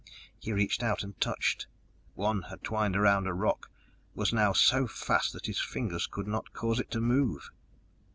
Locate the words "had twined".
2.49-2.95